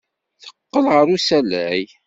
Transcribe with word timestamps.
Teqqel 0.43 0.85
ɣer 0.93 1.07
usalay. 1.15 1.83